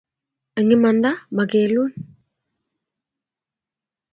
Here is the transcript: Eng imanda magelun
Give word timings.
Eng 0.59 0.71
imanda 0.75 1.11
magelun 1.35 1.91